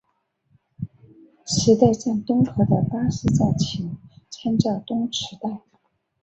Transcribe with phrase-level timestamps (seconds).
[1.45, 3.95] 池袋站东口的巴士站请
[4.31, 5.61] 参照东池袋。